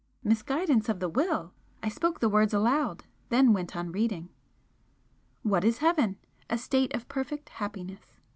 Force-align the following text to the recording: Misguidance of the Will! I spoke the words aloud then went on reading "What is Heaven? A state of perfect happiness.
Misguidance 0.23 0.89
of 0.89 0.99
the 0.99 1.07
Will! 1.09 1.53
I 1.83 1.89
spoke 1.89 2.19
the 2.21 2.27
words 2.27 2.55
aloud 2.55 3.03
then 3.29 3.53
went 3.53 3.75
on 3.75 3.91
reading 3.91 4.29
"What 5.43 5.63
is 5.63 5.77
Heaven? 5.77 6.17
A 6.49 6.57
state 6.57 6.95
of 6.95 7.07
perfect 7.07 7.49
happiness. 7.49 8.17